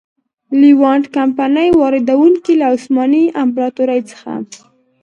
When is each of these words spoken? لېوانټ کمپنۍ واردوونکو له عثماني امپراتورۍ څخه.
لېوانټ 0.61 1.05
کمپنۍ 1.17 1.69
واردوونکو 1.79 2.51
له 2.59 2.65
عثماني 2.75 3.23
امپراتورۍ 3.43 4.01
څخه. 4.11 4.31